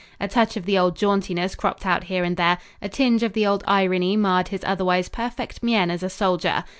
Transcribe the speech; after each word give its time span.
A 0.19 0.27
touch 0.27 0.57
of 0.57 0.65
the 0.65 0.79
old 0.79 0.95
jauntiness 0.95 1.53
cropped 1.53 1.85
out 1.85 2.05
here 2.05 2.23
and 2.23 2.35
there, 2.35 2.57
a 2.81 2.89
tinge 2.89 3.21
of 3.21 3.33
the 3.33 3.45
old 3.45 3.63
irony 3.67 4.17
marred 4.17 4.47
his 4.47 4.63
otherwise 4.65 5.09
perfect 5.09 5.61
mien 5.61 5.91
as 5.91 6.01
a 6.01 6.09
soldier. 6.09 6.63